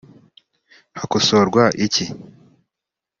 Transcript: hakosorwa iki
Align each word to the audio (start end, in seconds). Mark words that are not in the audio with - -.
hakosorwa 0.97 1.63
iki 1.85 2.05